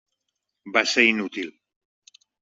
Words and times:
Va 0.77 0.81
ser 0.91 1.03
inútil. 1.09 1.51